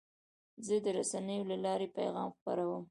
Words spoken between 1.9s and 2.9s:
پیغام خپروم.